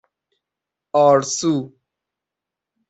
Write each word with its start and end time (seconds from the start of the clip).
آرسو 1.03 1.53